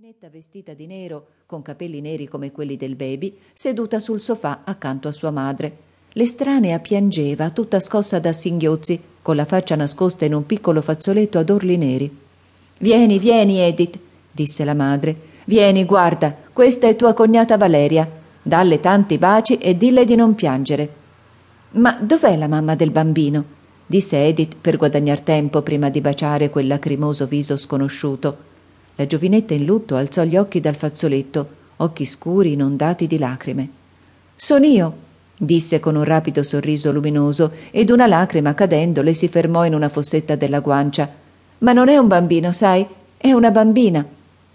giovinetta 0.00 0.30
vestita 0.32 0.72
di 0.72 0.86
nero, 0.86 1.26
con 1.44 1.60
capelli 1.60 2.00
neri 2.00 2.26
come 2.26 2.52
quelli 2.52 2.78
del 2.78 2.94
baby, 2.94 3.36
seduta 3.52 3.98
sul 3.98 4.18
sofà 4.18 4.62
accanto 4.64 5.08
a 5.08 5.12
sua 5.12 5.30
madre. 5.30 5.76
L'estranea 6.12 6.78
piangeva, 6.78 7.50
tutta 7.50 7.78
scossa 7.80 8.18
da 8.18 8.32
singhiozzi, 8.32 8.98
con 9.20 9.36
la 9.36 9.44
faccia 9.44 9.76
nascosta 9.76 10.24
in 10.24 10.32
un 10.32 10.46
piccolo 10.46 10.80
fazzoletto 10.80 11.36
ad 11.36 11.50
orli 11.50 11.76
neri. 11.76 12.18
Vieni, 12.78 13.18
vieni, 13.18 13.58
Edith, 13.58 13.98
disse 14.32 14.64
la 14.64 14.72
madre. 14.72 15.14
Vieni, 15.44 15.84
guarda, 15.84 16.34
questa 16.50 16.88
è 16.88 16.96
tua 16.96 17.12
cognata 17.12 17.58
Valeria. 17.58 18.10
Dalle 18.40 18.80
tanti 18.80 19.18
baci 19.18 19.58
e 19.58 19.76
dille 19.76 20.06
di 20.06 20.14
non 20.14 20.34
piangere. 20.34 20.94
Ma 21.72 21.92
dov'è 22.00 22.38
la 22.38 22.48
mamma 22.48 22.74
del 22.74 22.90
bambino? 22.90 23.44
disse 23.84 24.24
Edith 24.24 24.56
per 24.58 24.78
guadagnar 24.78 25.20
tempo 25.20 25.60
prima 25.60 25.90
di 25.90 26.00
baciare 26.00 26.48
quel 26.48 26.68
lacrimoso 26.68 27.26
viso 27.26 27.58
sconosciuto. 27.58 28.48
La 29.00 29.06
giovinetta 29.06 29.54
in 29.54 29.64
lutto 29.64 29.96
alzò 29.96 30.24
gli 30.24 30.36
occhi 30.36 30.60
dal 30.60 30.74
fazzoletto, 30.74 31.48
occhi 31.76 32.04
scuri 32.04 32.52
inondati 32.52 33.06
di 33.06 33.16
lacrime. 33.16 33.68
Son 34.36 34.62
io, 34.62 34.94
disse 35.38 35.80
con 35.80 35.96
un 35.96 36.04
rapido 36.04 36.42
sorriso 36.42 36.92
luminoso, 36.92 37.50
ed 37.70 37.88
una 37.88 38.06
lacrima 38.06 38.52
cadendo 38.52 39.00
le 39.00 39.14
si 39.14 39.28
fermò 39.28 39.64
in 39.64 39.72
una 39.72 39.88
fossetta 39.88 40.36
della 40.36 40.60
guancia. 40.60 41.10
Ma 41.60 41.72
non 41.72 41.88
è 41.88 41.96
un 41.96 42.08
bambino, 42.08 42.52
sai? 42.52 42.86
È 43.16 43.32
una 43.32 43.50
bambina. 43.50 44.06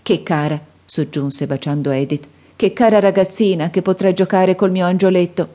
Che 0.00 0.22
cara, 0.22 0.58
soggiunse 0.86 1.46
baciando 1.46 1.90
Edith. 1.90 2.26
Che 2.56 2.72
cara 2.72 2.98
ragazzina 2.98 3.68
che 3.68 3.82
potrà 3.82 4.10
giocare 4.14 4.54
col 4.54 4.70
mio 4.70 4.86
angioletto. 4.86 5.48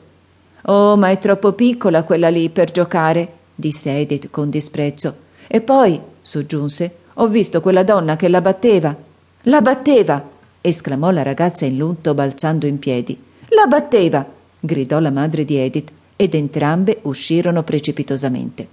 Oh, 0.62 0.96
ma 0.96 1.10
è 1.10 1.18
troppo 1.18 1.54
piccola 1.54 2.04
quella 2.04 2.28
lì 2.28 2.50
per 2.50 2.70
giocare, 2.70 3.32
disse 3.52 3.98
Edith 3.98 4.30
con 4.30 4.48
disprezzo. 4.48 5.16
E 5.48 5.60
poi, 5.60 6.00
soggiunse, 6.22 6.98
ho 7.18 7.28
visto 7.28 7.60
quella 7.60 7.82
donna 7.82 8.16
che 8.16 8.28
la 8.28 8.40
batteva. 8.40 8.94
La 9.42 9.60
batteva! 9.60 10.22
esclamò 10.60 11.10
la 11.10 11.22
ragazza 11.22 11.64
in 11.64 11.76
lutto 11.78 12.12
balzando 12.12 12.66
in 12.66 12.78
piedi. 12.78 13.18
La 13.48 13.66
batteva! 13.66 14.26
gridò 14.60 14.98
la 14.98 15.10
madre 15.10 15.44
di 15.44 15.56
Edith 15.56 15.92
ed 16.16 16.34
entrambe 16.34 16.98
uscirono 17.02 17.62
precipitosamente. 17.62 18.68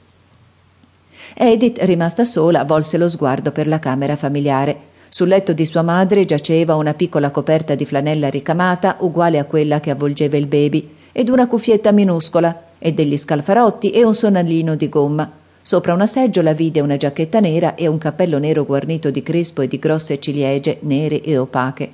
Edith, 1.36 1.78
rimasta 1.84 2.26
sola, 2.26 2.66
volse 2.66 2.98
lo 2.98 3.08
sguardo 3.08 3.52
per 3.52 3.68
la 3.68 3.80
camera 3.80 4.16
familiare. 4.16 4.92
Sul 5.08 5.30
letto 5.30 5.54
di 5.54 5.66
sua 5.66 5.82
madre 5.82 6.26
giaceva 6.26 6.76
una 6.76 6.94
piccola 6.94 7.30
coperta 7.30 7.76
di 7.76 7.86
flanella 7.86 8.30
ricamata 8.30 8.98
uguale 9.00 9.40
a 9.40 9.46
quella 9.46 9.80
che 9.80 9.92
avvolgeva 9.92 10.36
il 10.36 10.48
baby 10.48 10.96
ed 11.12 11.30
una 11.30 11.48
cuffietta 11.48 11.92
minuscola 11.92 12.72
e 12.78 12.92
degli 12.92 13.16
scalfarotti 13.16 13.92
e 13.92 14.04
un 14.04 14.16
sonallino 14.16 14.76
di 14.76 14.90
gomma. 14.90 15.32
Sopra 15.66 15.94
una 15.94 16.06
seggiola 16.06 16.52
vide 16.52 16.82
una 16.82 16.98
giacchetta 16.98 17.40
nera 17.40 17.76
e 17.76 17.88
un 17.88 17.98
cappello 17.98 18.38
nero 18.38 18.66
guarnito 18.66 19.10
di 19.10 19.24
crespo 19.24 19.62
e 19.62 19.70
di 19.70 19.80
grosse 19.80 20.20
ciliegie 20.20 20.80
nere 20.82 21.22
e 21.22 21.38
opache. 21.38 21.90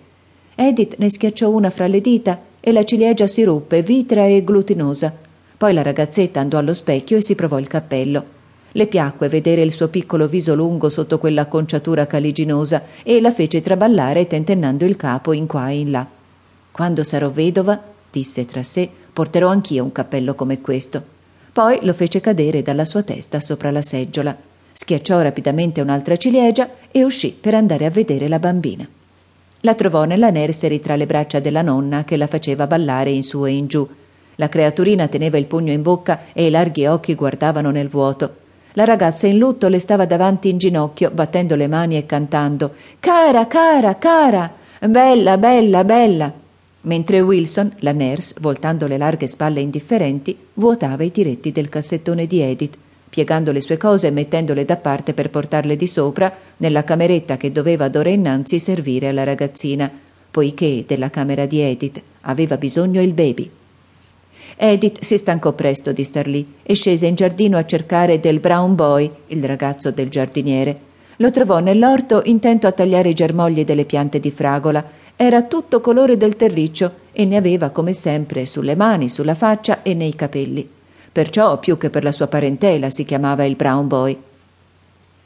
Edith 0.56 0.96
ne 0.98 1.08
schiacciò 1.12 1.52
una 1.52 1.70
fra 1.70 1.86
le 1.86 2.02
dita 2.02 2.42
e 2.60 2.72
la 2.72 2.84
ciliegia 2.84 3.28
si 3.28 3.44
ruppe, 3.44 3.84
vitra 3.84 4.26
e 4.26 4.44
glutinosa. 4.44 5.14
Poi 5.56 5.72
la 5.72 5.84
ragazzetta 5.84 6.40
andò 6.40 6.58
allo 6.58 6.74
specchio 6.74 7.18
e 7.18 7.22
si 7.22 7.36
provò 7.36 7.60
il 7.60 7.68
cappello. 7.68 8.38
Le 8.72 8.88
piacque 8.88 9.30
vedere 9.30 9.62
il 9.62 9.72
suo 9.72 9.88
piccolo 9.88 10.28
viso 10.28 10.56
lungo 10.56 10.90
sotto 10.90 11.20
quella 11.20 11.46
conciatura 11.46 12.08
caliginosa 12.08 12.84
e 13.04 13.22
la 13.22 13.32
fece 13.32 13.62
traballare 13.62 14.26
tentennando 14.26 14.84
il 14.84 14.96
capo 14.96 15.32
in 15.32 15.46
qua 15.46 15.70
e 15.70 15.78
in 15.78 15.92
là. 15.92 16.08
Quando 16.72 17.04
sarò 17.04 17.30
vedova, 17.30 17.80
disse 18.10 18.46
tra 18.46 18.64
sé, 18.64 18.90
porterò 19.14 19.48
anch'io 19.48 19.84
un 19.84 19.92
cappello 19.92 20.34
come 20.34 20.60
questo. 20.60 21.18
Poi 21.52 21.80
lo 21.82 21.94
fece 21.94 22.20
cadere 22.20 22.62
dalla 22.62 22.86
sua 22.86 23.02
testa 23.02 23.40
sopra 23.40 23.72
la 23.72 23.82
seggiola, 23.82 24.38
schiacciò 24.72 25.22
rapidamente 25.22 25.82
un'altra 25.82 26.16
ciliegia 26.16 26.70
e 26.92 27.04
uscì 27.04 27.36
per 27.40 27.56
andare 27.56 27.86
a 27.86 27.90
vedere 27.90 28.28
la 28.28 28.40
bambina. 28.40 28.88
La 29.62 29.74
trovò 29.74 30.06
nella 30.06 30.30
nursery 30.30 30.80
tra 30.80 30.96
le 30.96 31.06
braccia 31.06 31.40
della 31.40 31.62
nonna 31.64 32.04
che 32.04 32.18
la 32.18 32.28
faceva 32.28 32.68
ballare 32.68 33.10
in 33.10 33.24
su 33.24 33.46
e 33.46 33.52
in 33.52 33.68
giù. 33.68 33.86
La 34.36 34.48
creaturina 34.48 35.08
teneva 35.08 35.38
il 35.38 35.48
pugno 35.48 35.72
in 35.72 35.82
bocca 35.82 36.22
e 36.34 36.46
i 36.46 36.50
larghi 36.50 36.86
occhi 36.86 37.16
guardavano 37.16 37.72
nel 37.72 37.90
vuoto. 37.90 38.36
La 38.74 38.86
ragazza 38.86 39.28
in 39.28 39.38
lutto 39.38 39.68
le 39.68 39.80
stava 39.80 40.06
davanti 40.06 40.50
in 40.50 40.60
ginocchio, 40.60 41.10
battendo 41.10 41.56
le 41.56 41.68
mani 41.68 41.98
e 41.98 42.06
cantando 42.06 42.74
Cara, 43.00 43.48
cara, 43.48 43.98
cara, 43.98 44.54
bella, 44.80 45.38
bella, 45.38 45.84
bella 45.84 46.48
mentre 46.82 47.20
Wilson, 47.22 47.74
la 47.80 47.92
nurse, 47.92 48.36
voltando 48.40 48.88
le 48.88 48.98
larghe 48.98 49.28
spalle 49.28 49.62
indifferenti, 49.62 50.38
vuotava 50.56 51.04
i 51.04 51.12
tiretti 51.12 51.52
del 51.52 51.70
cassettone 51.70 52.26
di 52.26 52.40
Edith, 52.42 52.78
piegando 53.10 53.52
le 53.52 53.62
sue 53.62 53.78
cose 53.78 54.08
e 54.08 54.12
mettendole 54.12 54.66
da 54.66 54.78
parte 54.78 55.14
per 55.14 55.30
portarle 55.30 55.76
di 55.76 55.88
sopra 55.88 56.32
nella 56.58 56.84
cameretta 56.84 57.38
che 57.38 57.52
doveva 57.52 57.90
d'ora 57.90 58.10
innanzi 58.10 58.60
servire 58.60 59.10
alla 59.10 59.24
ragazzina, 59.24 59.92
poiché 60.32 60.86
della 60.88 61.10
camera 61.10 61.46
di 61.46 61.60
Edith 61.60 62.02
aveva 62.22 62.58
bisogno 62.58 63.02
il 63.02 63.14
baby. 63.14 63.50
Edith 64.56 65.04
si 65.04 65.18
stancò 65.18 65.54
presto 65.54 65.92
di 65.92 66.04
star 66.04 66.28
lì 66.28 66.56
e 66.64 66.76
scese 66.76 67.08
in 67.08 67.16
giardino 67.16 67.58
a 67.58 67.66
cercare 67.66 68.20
del 68.20 68.40
brown 68.40 68.76
boy, 68.76 69.10
il 69.28 69.44
ragazzo 69.44 69.92
del 69.92 70.10
giardiniere. 70.10 70.88
Lo 71.18 71.32
trovò 71.32 71.60
nell'orto 71.60 72.22
intento 72.26 72.68
a 72.68 72.72
tagliare 72.72 73.10
i 73.10 73.14
germogli 73.14 73.66
delle 73.66 73.86
piante 73.86 74.20
di 74.20 74.32
fragola 74.32 74.86
era 75.22 75.44
tutto 75.44 75.82
colore 75.82 76.16
del 76.16 76.38
terriccio 76.38 76.94
e 77.12 77.26
ne 77.26 77.36
aveva 77.36 77.72
come 77.72 77.92
sempre 77.92 78.46
sulle 78.46 78.78
mani, 78.78 79.10
sulla 79.10 79.36
faccia 79.36 79.82
e 79.82 79.94
nei 79.94 80.16
capelli. 80.16 80.66
Perciò, 81.12 81.60
più 81.60 81.78
che 81.78 81.90
per 81.90 82.04
la 82.04 82.14
sua 82.14 82.28
parentela, 82.28 82.90
si 82.90 83.04
chiamava 83.04 83.44
il 83.44 83.58
Brown 83.58 83.86
Boy. 83.90 84.18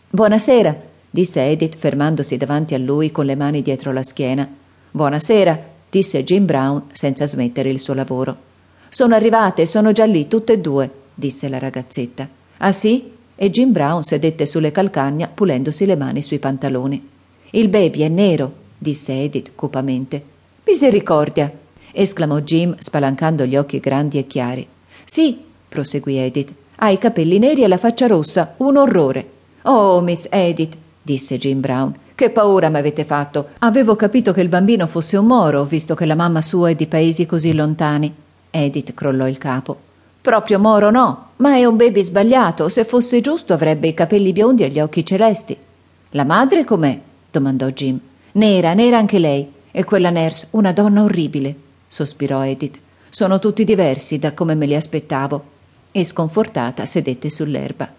Buonasera, 0.09 0.75
disse 1.11 1.43
Edith 1.43 1.77
fermandosi 1.77 2.37
davanti 2.37 2.73
a 2.73 2.79
lui 2.79 3.11
con 3.11 3.25
le 3.25 3.35
mani 3.35 3.61
dietro 3.61 3.91
la 3.91 4.01
schiena. 4.01 4.49
Buonasera, 4.89 5.59
disse 5.91 6.23
Jim 6.23 6.45
Brown 6.45 6.85
senza 6.91 7.27
smettere 7.27 7.69
il 7.69 7.79
suo 7.79 7.93
lavoro. 7.93 8.35
Sono 8.89 9.13
arrivate, 9.13 9.67
sono 9.67 9.91
già 9.91 10.05
lì, 10.05 10.27
tutte 10.27 10.53
e 10.53 10.59
due, 10.59 10.89
disse 11.13 11.47
la 11.49 11.59
ragazzetta. 11.59 12.27
Ah 12.57 12.71
sì? 12.71 13.11
E 13.35 13.49
Jim 13.51 13.71
Brown 13.71 14.01
sedette 14.01 14.47
sulle 14.47 14.71
calcagna 14.71 15.27
pulendosi 15.31 15.85
le 15.85 15.95
mani 15.95 16.23
sui 16.23 16.39
pantaloni. 16.39 17.09
Il 17.51 17.67
baby 17.67 18.01
è 18.01 18.07
nero, 18.07 18.61
disse 18.83 19.13
Edith 19.13 19.53
cupamente. 19.55 20.21
Misericordia! 20.65 21.51
esclamò 21.91 22.39
Jim 22.39 22.75
spalancando 22.77 23.45
gli 23.45 23.55
occhi 23.55 23.79
grandi 23.79 24.17
e 24.17 24.27
chiari. 24.27 24.67
Sì, 25.05 25.39
proseguì 25.69 26.17
Edith. 26.17 26.53
Ha 26.75 26.89
i 26.89 26.97
capelli 26.97 27.39
neri 27.39 27.63
e 27.63 27.67
la 27.67 27.77
faccia 27.77 28.07
rossa, 28.07 28.55
un 28.57 28.77
orrore. 28.77 29.29
Oh, 29.63 30.01
Miss 30.01 30.27
Edith, 30.29 30.75
disse 31.01 31.37
Jim 31.37 31.61
Brown. 31.61 31.95
Che 32.13 32.29
paura 32.29 32.69
mi 32.69 32.77
avete 32.77 33.05
fatto. 33.05 33.49
Avevo 33.59 33.95
capito 33.95 34.33
che 34.33 34.41
il 34.41 34.49
bambino 34.49 34.85
fosse 34.85 35.17
un 35.17 35.25
moro, 35.25 35.63
visto 35.63 35.95
che 35.95 36.05
la 36.05 36.15
mamma 36.15 36.41
sua 36.41 36.69
è 36.69 36.75
di 36.75 36.85
paesi 36.85 37.25
così 37.25 37.53
lontani. 37.53 38.13
Edith 38.51 38.93
crollò 38.93 39.27
il 39.27 39.37
capo. 39.37 39.77
Proprio 40.21 40.59
moro 40.59 40.91
no, 40.91 41.29
ma 41.37 41.55
è 41.55 41.65
un 41.65 41.77
baby 41.77 42.03
sbagliato. 42.03 42.69
Se 42.69 42.85
fosse 42.85 43.21
giusto 43.21 43.53
avrebbe 43.53 43.87
i 43.87 43.93
capelli 43.93 44.33
biondi 44.33 44.63
e 44.63 44.69
gli 44.69 44.79
occhi 44.79 45.05
celesti. 45.05 45.57
La 46.11 46.25
madre 46.25 46.65
com'è? 46.65 46.99
domandò 47.31 47.67
Jim. 47.69 47.99
Nera, 48.35 48.73
nera 48.73 48.97
anche 48.97 49.19
lei. 49.19 49.47
E 49.71 49.83
quella 49.83 50.09
nurse, 50.09 50.47
una 50.51 50.71
donna 50.71 51.03
orribile, 51.03 51.55
sospirò 51.87 52.43
Edith. 52.43 52.79
Sono 53.09 53.37
tutti 53.37 53.63
diversi 53.63 54.17
da 54.17 54.33
come 54.33 54.55
me 54.55 54.65
li 54.65 54.75
aspettavo. 54.75 55.51
E 55.91 56.03
sconfortata 56.03 56.85
sedette 56.85 57.29
sull'erba. 57.29 57.91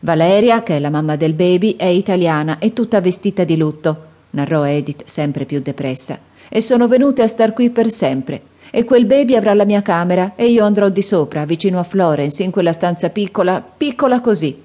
Valeria, 0.00 0.62
che 0.62 0.76
è 0.76 0.78
la 0.78 0.88
mamma 0.88 1.16
del 1.16 1.34
baby, 1.34 1.76
è 1.76 1.84
italiana 1.84 2.58
e 2.58 2.72
tutta 2.72 3.02
vestita 3.02 3.44
di 3.44 3.56
lutto, 3.58 4.04
narrò 4.30 4.64
Edith 4.64 5.02
sempre 5.04 5.44
più 5.44 5.60
depressa. 5.60 6.18
E 6.48 6.62
sono 6.62 6.88
venute 6.88 7.20
a 7.20 7.26
star 7.26 7.52
qui 7.52 7.68
per 7.68 7.90
sempre. 7.90 8.40
E 8.70 8.84
quel 8.84 9.04
baby 9.04 9.34
avrà 9.34 9.52
la 9.52 9.66
mia 9.66 9.82
camera 9.82 10.34
e 10.36 10.48
io 10.48 10.64
andrò 10.64 10.88
di 10.88 11.02
sopra, 11.02 11.44
vicino 11.44 11.78
a 11.78 11.82
Florence, 11.82 12.42
in 12.42 12.50
quella 12.50 12.72
stanza 12.72 13.10
piccola, 13.10 13.60
piccola 13.60 14.20
così. 14.20 14.62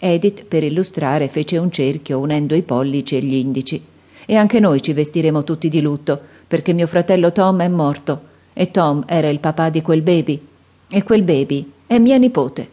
Edith, 0.00 0.44
per 0.46 0.64
illustrare, 0.64 1.28
fece 1.28 1.58
un 1.58 1.70
cerchio 1.70 2.18
unendo 2.18 2.56
i 2.56 2.62
pollici 2.62 3.16
e 3.16 3.20
gli 3.20 3.34
indici 3.34 3.87
e 4.30 4.36
anche 4.36 4.60
noi 4.60 4.82
ci 4.82 4.92
vestiremo 4.92 5.42
tutti 5.42 5.70
di 5.70 5.80
lutto, 5.80 6.20
perché 6.46 6.74
mio 6.74 6.86
fratello 6.86 7.32
Tom 7.32 7.62
è 7.62 7.68
morto 7.68 8.20
e 8.52 8.70
Tom 8.70 9.02
era 9.06 9.30
il 9.30 9.38
papà 9.38 9.70
di 9.70 9.80
quel 9.80 10.02
baby 10.02 10.38
e 10.86 11.02
quel 11.02 11.22
baby 11.22 11.72
è 11.86 11.98
mia 11.98 12.18
nipote. 12.18 12.68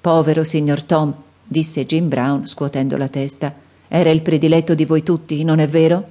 Povero 0.00 0.42
signor 0.42 0.82
Tom, 0.82 1.14
disse 1.44 1.86
Jim 1.86 2.08
Brown 2.08 2.46
scuotendo 2.46 2.96
la 2.96 3.06
testa. 3.06 3.54
Era 3.86 4.10
il 4.10 4.22
prediletto 4.22 4.74
di 4.74 4.84
voi 4.84 5.04
tutti, 5.04 5.44
non 5.44 5.60
è 5.60 5.68
vero? 5.68 6.04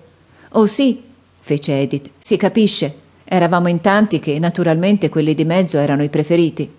Oh 0.51 0.65
sì, 0.65 1.03
fece 1.41 1.81
Edith, 1.81 2.11
si 2.17 2.37
capisce. 2.37 2.95
Eravamo 3.25 3.67
in 3.67 3.81
tanti 3.81 4.21
che 4.21 4.39
naturalmente 4.39 5.09
quelli 5.09 5.33
di 5.33 5.43
mezzo 5.43 5.79
erano 5.79 6.03
i 6.03 6.09
preferiti. 6.09 6.71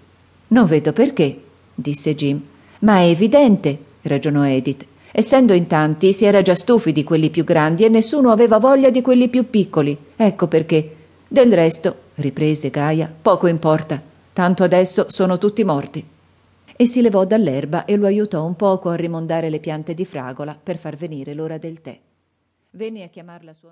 Non 0.49 0.65
vedo 0.65 0.95
perché, 0.95 1.43
disse 1.75 2.15
Jim. 2.15 2.41
Ma 2.79 3.01
è 3.01 3.09
evidente, 3.09 3.79
ragionò 4.01 4.47
Edith. 4.47 4.87
Essendo 5.11 5.53
in 5.53 5.67
tanti, 5.67 6.13
si 6.13 6.25
era 6.25 6.43
già 6.43 6.55
stufi 6.55 6.93
di 6.93 7.03
quelli 7.03 7.31
più 7.31 7.43
grandi 7.43 7.85
e 7.85 7.89
nessuno 7.89 8.31
aveva 8.31 8.59
voglia 8.59 8.91
di 8.91 9.03
quelli 9.03 9.29
più 9.29 9.51
piccoli. 9.51 9.97
Ecco 10.15 10.47
perché. 10.47 10.95
Del 11.27 11.53
resto, 11.53 11.97
riprese 12.15 12.71
Gaia, 12.71 13.13
poco 13.21 13.47
importa. 13.47 14.01
Tanto 14.33 14.63
adesso 14.63 15.07
sono 15.09 15.37
tutti 15.37 15.65
morti. 15.65 16.07
E 16.77 16.87
si 16.87 17.01
levò 17.01 17.25
dall'erba 17.25 17.85
e 17.85 17.97
lo 17.97 18.07
aiutò 18.07 18.45
un 18.45 18.55
poco 18.55 18.91
a 18.91 18.95
rimondare 18.95 19.51
le 19.51 19.59
piante 19.59 19.95
di 19.95 20.05
fragola 20.05 20.57
per 20.63 20.79
far 20.79 20.95
venire 20.95 21.35
l'ora 21.35 21.59
del 21.59 21.81
tè. 21.81 21.99
Venne 22.71 23.03
a 23.03 23.09
chiamarla 23.09 23.53
suo 23.53 23.67